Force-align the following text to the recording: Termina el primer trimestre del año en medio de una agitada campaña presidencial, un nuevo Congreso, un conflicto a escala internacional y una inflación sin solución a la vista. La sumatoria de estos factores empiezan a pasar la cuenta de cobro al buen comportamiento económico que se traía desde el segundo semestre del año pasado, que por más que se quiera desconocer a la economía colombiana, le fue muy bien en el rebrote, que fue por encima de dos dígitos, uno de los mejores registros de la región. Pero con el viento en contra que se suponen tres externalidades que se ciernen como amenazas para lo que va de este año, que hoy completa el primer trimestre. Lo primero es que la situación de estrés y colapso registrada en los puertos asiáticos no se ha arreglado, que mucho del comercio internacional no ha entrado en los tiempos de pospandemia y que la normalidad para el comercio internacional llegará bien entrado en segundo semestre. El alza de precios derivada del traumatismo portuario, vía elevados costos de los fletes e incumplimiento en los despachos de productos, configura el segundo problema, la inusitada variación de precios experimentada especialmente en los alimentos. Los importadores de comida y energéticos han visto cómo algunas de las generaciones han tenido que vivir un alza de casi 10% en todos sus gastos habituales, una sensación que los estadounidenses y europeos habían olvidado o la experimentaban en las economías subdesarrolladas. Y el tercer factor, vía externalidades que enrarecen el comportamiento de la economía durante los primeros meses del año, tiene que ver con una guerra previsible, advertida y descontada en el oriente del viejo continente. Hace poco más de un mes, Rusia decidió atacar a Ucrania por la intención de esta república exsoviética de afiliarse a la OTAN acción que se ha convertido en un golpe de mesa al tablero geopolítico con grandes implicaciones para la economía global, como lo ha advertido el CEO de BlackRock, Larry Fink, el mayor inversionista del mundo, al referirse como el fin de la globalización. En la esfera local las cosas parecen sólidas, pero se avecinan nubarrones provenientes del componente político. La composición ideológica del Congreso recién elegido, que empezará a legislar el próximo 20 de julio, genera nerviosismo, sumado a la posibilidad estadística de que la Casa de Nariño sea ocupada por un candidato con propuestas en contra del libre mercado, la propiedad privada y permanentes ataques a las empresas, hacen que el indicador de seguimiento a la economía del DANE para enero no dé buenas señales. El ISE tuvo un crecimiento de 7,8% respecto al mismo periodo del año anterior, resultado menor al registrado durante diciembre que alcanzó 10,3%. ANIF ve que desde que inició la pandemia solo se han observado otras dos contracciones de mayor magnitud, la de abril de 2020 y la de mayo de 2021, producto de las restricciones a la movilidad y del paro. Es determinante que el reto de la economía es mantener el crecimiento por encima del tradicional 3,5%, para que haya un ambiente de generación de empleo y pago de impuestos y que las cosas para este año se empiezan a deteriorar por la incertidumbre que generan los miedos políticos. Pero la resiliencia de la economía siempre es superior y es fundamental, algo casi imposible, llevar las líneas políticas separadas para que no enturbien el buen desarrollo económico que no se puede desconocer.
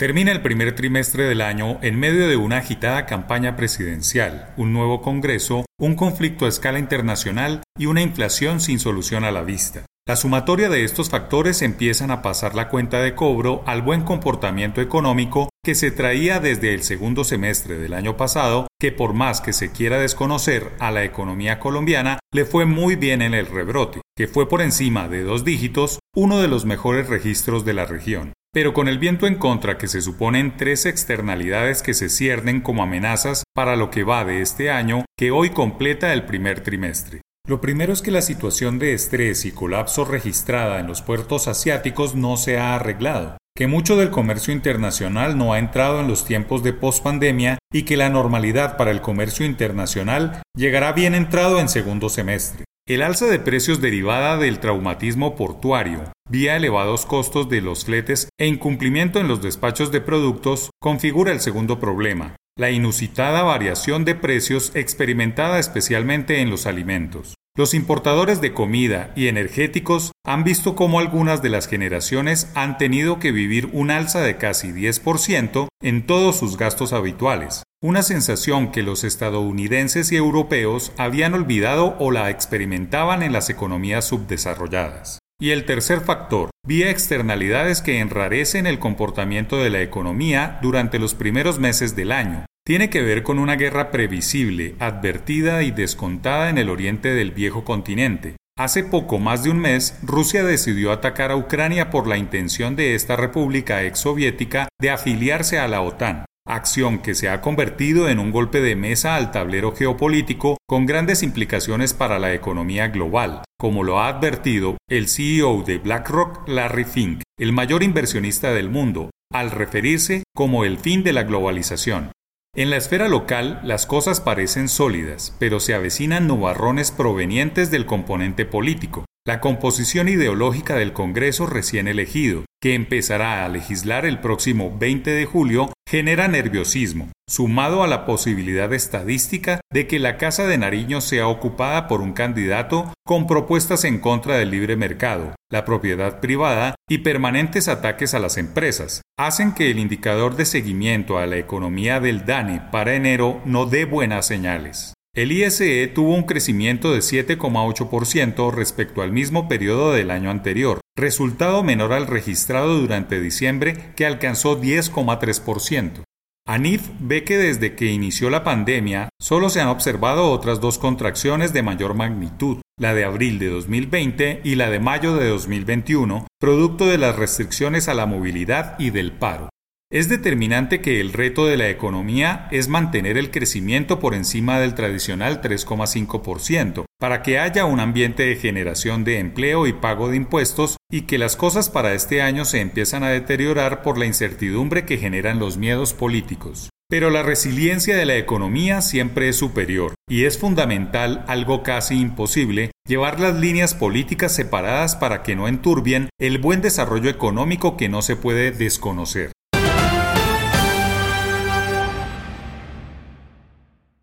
Termina 0.00 0.32
el 0.32 0.40
primer 0.40 0.74
trimestre 0.74 1.24
del 1.24 1.42
año 1.42 1.78
en 1.82 2.00
medio 2.00 2.26
de 2.26 2.38
una 2.38 2.56
agitada 2.56 3.04
campaña 3.04 3.54
presidencial, 3.54 4.54
un 4.56 4.72
nuevo 4.72 5.02
Congreso, 5.02 5.66
un 5.78 5.94
conflicto 5.94 6.46
a 6.46 6.48
escala 6.48 6.78
internacional 6.78 7.62
y 7.78 7.84
una 7.84 8.00
inflación 8.00 8.62
sin 8.62 8.78
solución 8.78 9.24
a 9.24 9.30
la 9.30 9.42
vista. 9.42 9.84
La 10.08 10.16
sumatoria 10.16 10.70
de 10.70 10.84
estos 10.84 11.10
factores 11.10 11.60
empiezan 11.60 12.10
a 12.10 12.22
pasar 12.22 12.54
la 12.54 12.70
cuenta 12.70 13.02
de 13.02 13.14
cobro 13.14 13.62
al 13.66 13.82
buen 13.82 14.00
comportamiento 14.00 14.80
económico 14.80 15.50
que 15.62 15.74
se 15.74 15.90
traía 15.90 16.40
desde 16.40 16.72
el 16.72 16.82
segundo 16.82 17.22
semestre 17.22 17.76
del 17.76 17.92
año 17.92 18.16
pasado, 18.16 18.68
que 18.80 18.92
por 18.92 19.12
más 19.12 19.42
que 19.42 19.52
se 19.52 19.70
quiera 19.70 19.98
desconocer 19.98 20.72
a 20.78 20.90
la 20.90 21.04
economía 21.04 21.60
colombiana, 21.60 22.20
le 22.32 22.46
fue 22.46 22.64
muy 22.64 22.96
bien 22.96 23.20
en 23.20 23.34
el 23.34 23.44
rebrote, 23.44 24.00
que 24.16 24.28
fue 24.28 24.48
por 24.48 24.62
encima 24.62 25.08
de 25.08 25.24
dos 25.24 25.44
dígitos, 25.44 25.98
uno 26.16 26.40
de 26.40 26.48
los 26.48 26.64
mejores 26.64 27.06
registros 27.06 27.66
de 27.66 27.74
la 27.74 27.84
región. 27.84 28.32
Pero 28.52 28.74
con 28.74 28.88
el 28.88 28.98
viento 28.98 29.28
en 29.28 29.36
contra 29.36 29.78
que 29.78 29.86
se 29.86 30.00
suponen 30.00 30.56
tres 30.56 30.84
externalidades 30.84 31.82
que 31.82 31.94
se 31.94 32.08
ciernen 32.08 32.60
como 32.60 32.82
amenazas 32.82 33.44
para 33.54 33.76
lo 33.76 33.90
que 33.90 34.02
va 34.02 34.24
de 34.24 34.42
este 34.42 34.70
año, 34.70 35.04
que 35.16 35.30
hoy 35.30 35.50
completa 35.50 36.12
el 36.12 36.24
primer 36.24 36.60
trimestre. 36.60 37.20
Lo 37.46 37.60
primero 37.60 37.92
es 37.92 38.02
que 38.02 38.10
la 38.10 38.22
situación 38.22 38.80
de 38.80 38.92
estrés 38.92 39.44
y 39.44 39.52
colapso 39.52 40.04
registrada 40.04 40.80
en 40.80 40.88
los 40.88 41.00
puertos 41.00 41.46
asiáticos 41.46 42.16
no 42.16 42.36
se 42.36 42.58
ha 42.58 42.74
arreglado, 42.74 43.36
que 43.56 43.68
mucho 43.68 43.96
del 43.96 44.10
comercio 44.10 44.52
internacional 44.52 45.38
no 45.38 45.52
ha 45.52 45.60
entrado 45.60 46.00
en 46.00 46.08
los 46.08 46.24
tiempos 46.24 46.64
de 46.64 46.72
pospandemia 46.72 47.58
y 47.72 47.84
que 47.84 47.96
la 47.96 48.08
normalidad 48.08 48.76
para 48.76 48.90
el 48.90 49.00
comercio 49.00 49.46
internacional 49.46 50.42
llegará 50.56 50.92
bien 50.92 51.14
entrado 51.14 51.60
en 51.60 51.68
segundo 51.68 52.08
semestre. 52.08 52.64
El 52.88 53.02
alza 53.02 53.26
de 53.26 53.38
precios 53.38 53.80
derivada 53.80 54.36
del 54.36 54.58
traumatismo 54.58 55.36
portuario, 55.36 56.12
vía 56.30 56.56
elevados 56.56 57.06
costos 57.06 57.48
de 57.48 57.60
los 57.60 57.84
fletes 57.84 58.28
e 58.38 58.46
incumplimiento 58.46 59.18
en 59.18 59.26
los 59.26 59.42
despachos 59.42 59.90
de 59.90 60.00
productos, 60.00 60.70
configura 60.80 61.32
el 61.32 61.40
segundo 61.40 61.80
problema, 61.80 62.36
la 62.56 62.70
inusitada 62.70 63.42
variación 63.42 64.04
de 64.04 64.14
precios 64.14 64.70
experimentada 64.74 65.58
especialmente 65.58 66.40
en 66.40 66.48
los 66.48 66.66
alimentos. 66.66 67.34
Los 67.56 67.74
importadores 67.74 68.40
de 68.40 68.54
comida 68.54 69.12
y 69.16 69.26
energéticos 69.26 70.12
han 70.24 70.44
visto 70.44 70.76
cómo 70.76 71.00
algunas 71.00 71.42
de 71.42 71.48
las 71.48 71.66
generaciones 71.66 72.50
han 72.54 72.78
tenido 72.78 73.18
que 73.18 73.32
vivir 73.32 73.68
un 73.72 73.90
alza 73.90 74.20
de 74.20 74.36
casi 74.36 74.68
10% 74.68 75.66
en 75.82 76.06
todos 76.06 76.38
sus 76.38 76.56
gastos 76.56 76.92
habituales, 76.92 77.64
una 77.82 78.02
sensación 78.02 78.70
que 78.70 78.84
los 78.84 79.02
estadounidenses 79.02 80.12
y 80.12 80.16
europeos 80.16 80.92
habían 80.96 81.34
olvidado 81.34 81.96
o 81.98 82.12
la 82.12 82.30
experimentaban 82.30 83.22
en 83.24 83.32
las 83.32 83.50
economías 83.50 84.06
subdesarrolladas. 84.06 85.19
Y 85.42 85.52
el 85.52 85.64
tercer 85.64 86.02
factor, 86.02 86.50
vía 86.66 86.90
externalidades 86.90 87.80
que 87.80 88.00
enrarecen 88.00 88.66
el 88.66 88.78
comportamiento 88.78 89.56
de 89.56 89.70
la 89.70 89.80
economía 89.80 90.58
durante 90.60 90.98
los 90.98 91.14
primeros 91.14 91.58
meses 91.58 91.96
del 91.96 92.12
año, 92.12 92.44
tiene 92.62 92.90
que 92.90 93.00
ver 93.00 93.22
con 93.22 93.38
una 93.38 93.56
guerra 93.56 93.90
previsible, 93.90 94.74
advertida 94.78 95.62
y 95.62 95.70
descontada 95.70 96.50
en 96.50 96.58
el 96.58 96.68
oriente 96.68 97.14
del 97.14 97.30
viejo 97.30 97.64
continente. 97.64 98.36
Hace 98.58 98.84
poco 98.84 99.18
más 99.18 99.42
de 99.42 99.50
un 99.50 99.58
mes, 99.58 99.98
Rusia 100.02 100.44
decidió 100.44 100.92
atacar 100.92 101.30
a 101.30 101.36
Ucrania 101.36 101.88
por 101.88 102.06
la 102.06 102.18
intención 102.18 102.76
de 102.76 102.94
esta 102.94 103.16
república 103.16 103.82
exsoviética 103.84 104.68
de 104.78 104.90
afiliarse 104.90 105.58
a 105.58 105.68
la 105.68 105.80
OTAN 105.80 106.26
acción 106.54 106.98
que 106.98 107.14
se 107.14 107.28
ha 107.28 107.40
convertido 107.40 108.08
en 108.08 108.18
un 108.18 108.30
golpe 108.30 108.60
de 108.60 108.76
mesa 108.76 109.16
al 109.16 109.30
tablero 109.30 109.74
geopolítico 109.74 110.56
con 110.68 110.86
grandes 110.86 111.22
implicaciones 111.22 111.94
para 111.94 112.18
la 112.18 112.32
economía 112.34 112.88
global, 112.88 113.42
como 113.58 113.84
lo 113.84 114.00
ha 114.00 114.08
advertido 114.08 114.76
el 114.88 115.08
CEO 115.08 115.62
de 115.62 115.78
BlackRock, 115.78 116.48
Larry 116.48 116.84
Fink, 116.84 117.22
el 117.38 117.52
mayor 117.52 117.82
inversionista 117.82 118.52
del 118.52 118.70
mundo, 118.70 119.10
al 119.32 119.50
referirse 119.50 120.24
como 120.34 120.64
el 120.64 120.78
fin 120.78 121.02
de 121.04 121.12
la 121.12 121.22
globalización. 121.22 122.12
En 122.56 122.70
la 122.70 122.76
esfera 122.76 123.08
local 123.08 123.60
las 123.62 123.86
cosas 123.86 124.20
parecen 124.20 124.68
sólidas, 124.68 125.36
pero 125.38 125.60
se 125.60 125.74
avecinan 125.74 126.26
nubarrones 126.26 126.90
provenientes 126.90 127.70
del 127.70 127.86
componente 127.86 128.44
político. 128.44 129.04
La 129.30 129.40
composición 129.40 130.08
ideológica 130.08 130.74
del 130.74 130.92
Congreso 130.92 131.46
recién 131.46 131.86
elegido, 131.86 132.46
que 132.60 132.74
empezará 132.74 133.44
a 133.44 133.48
legislar 133.48 134.04
el 134.04 134.18
próximo 134.18 134.76
20 134.76 135.08
de 135.08 135.24
julio, 135.24 135.72
genera 135.88 136.26
nerviosismo, 136.26 137.12
sumado 137.28 137.84
a 137.84 137.86
la 137.86 138.06
posibilidad 138.06 138.72
estadística 138.72 139.60
de 139.72 139.86
que 139.86 140.00
la 140.00 140.16
Casa 140.16 140.48
de 140.48 140.58
Nariño 140.58 141.00
sea 141.00 141.28
ocupada 141.28 141.86
por 141.86 142.00
un 142.00 142.12
candidato 142.12 142.92
con 143.06 143.28
propuestas 143.28 143.84
en 143.84 144.00
contra 144.00 144.36
del 144.36 144.50
libre 144.50 144.74
mercado, 144.74 145.36
la 145.48 145.64
propiedad 145.64 146.18
privada 146.18 146.74
y 146.88 146.98
permanentes 146.98 147.68
ataques 147.68 148.14
a 148.14 148.18
las 148.18 148.36
empresas, 148.36 149.02
hacen 149.16 149.54
que 149.54 149.70
el 149.70 149.78
indicador 149.78 150.34
de 150.34 150.44
seguimiento 150.44 151.18
a 151.18 151.26
la 151.26 151.36
economía 151.36 152.00
del 152.00 152.24
DANE 152.24 152.62
para 152.72 152.96
enero 152.96 153.40
no 153.44 153.66
dé 153.66 153.84
buenas 153.84 154.26
señales. 154.26 154.94
El 155.20 155.32
ISE 155.32 155.86
tuvo 155.88 156.14
un 156.14 156.22
crecimiento 156.22 156.94
de 156.94 157.00
7,8% 157.00 158.54
respecto 158.54 159.02
al 159.02 159.12
mismo 159.12 159.48
periodo 159.48 159.92
del 159.92 160.10
año 160.10 160.30
anterior, 160.30 160.80
resultado 160.96 161.62
menor 161.62 161.92
al 161.92 162.06
registrado 162.06 162.78
durante 162.78 163.20
diciembre 163.20 163.92
que 163.96 164.06
alcanzó 164.06 164.58
10,3%. 164.58 166.04
ANIF 166.48 166.88
ve 167.00 167.24
que 167.24 167.36
desde 167.36 167.74
que 167.74 167.92
inició 167.92 168.30
la 168.30 168.44
pandemia 168.44 169.10
solo 169.20 169.50
se 169.50 169.60
han 169.60 169.68
observado 169.68 170.30
otras 170.30 170.58
dos 170.58 170.78
contracciones 170.78 171.52
de 171.52 171.64
mayor 171.64 171.92
magnitud, 171.92 172.62
la 172.78 172.94
de 172.94 173.04
abril 173.04 173.38
de 173.38 173.48
2020 173.48 174.40
y 174.42 174.54
la 174.54 174.70
de 174.70 174.80
mayo 174.80 175.16
de 175.16 175.28
2021, 175.28 176.28
producto 176.40 176.86
de 176.86 176.96
las 176.96 177.16
restricciones 177.16 177.88
a 177.88 177.94
la 177.94 178.06
movilidad 178.06 178.74
y 178.78 178.88
del 178.88 179.12
paro. 179.12 179.50
Es 179.92 180.08
determinante 180.08 180.80
que 180.80 181.00
el 181.00 181.12
reto 181.12 181.46
de 181.46 181.56
la 181.56 181.68
economía 181.68 182.46
es 182.52 182.68
mantener 182.68 183.18
el 183.18 183.32
crecimiento 183.32 183.98
por 183.98 184.14
encima 184.14 184.60
del 184.60 184.76
tradicional 184.76 185.40
3,5%, 185.42 186.84
para 187.00 187.22
que 187.22 187.40
haya 187.40 187.64
un 187.64 187.80
ambiente 187.80 188.22
de 188.22 188.36
generación 188.36 189.02
de 189.02 189.18
empleo 189.18 189.66
y 189.66 189.72
pago 189.72 190.08
de 190.08 190.16
impuestos 190.16 190.76
y 190.92 191.02
que 191.02 191.18
las 191.18 191.34
cosas 191.34 191.70
para 191.70 191.92
este 191.92 192.22
año 192.22 192.44
se 192.44 192.60
empiezan 192.60 193.02
a 193.02 193.08
deteriorar 193.08 193.82
por 193.82 193.98
la 193.98 194.06
incertidumbre 194.06 194.84
que 194.84 194.96
generan 194.96 195.40
los 195.40 195.56
miedos 195.56 195.92
políticos. 195.92 196.70
Pero 196.88 197.10
la 197.10 197.24
resiliencia 197.24 197.96
de 197.96 198.06
la 198.06 198.16
economía 198.16 198.82
siempre 198.82 199.28
es 199.28 199.36
superior 199.36 199.94
y 200.08 200.24
es 200.24 200.38
fundamental, 200.38 201.24
algo 201.26 201.64
casi 201.64 202.00
imposible, 202.00 202.70
llevar 202.86 203.18
las 203.18 203.40
líneas 203.40 203.74
políticas 203.74 204.32
separadas 204.32 204.94
para 204.94 205.24
que 205.24 205.34
no 205.34 205.48
enturbien 205.48 206.10
el 206.20 206.38
buen 206.38 206.60
desarrollo 206.60 207.10
económico 207.10 207.76
que 207.76 207.88
no 207.88 208.02
se 208.02 208.14
puede 208.14 208.52
desconocer. 208.52 209.32